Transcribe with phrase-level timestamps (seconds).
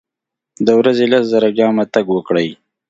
[0.65, 2.49] د ورځي لس زره ګامه تګ وکړئ.